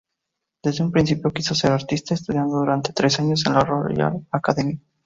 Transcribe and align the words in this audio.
Desde 0.63 0.83
un 0.85 0.91
principio 0.91 1.29
quiso 1.29 1.53
ser 1.53 1.71
artista, 1.73 2.15
estudiando 2.15 2.55
durante 2.57 2.91
tres 2.91 3.19
años 3.19 3.45
en 3.45 3.53
la 3.53 3.59
Royal 3.63 4.25
Academy. 4.31 4.79